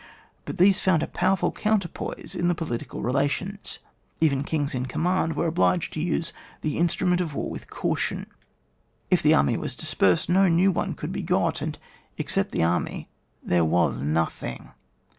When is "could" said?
10.95-11.11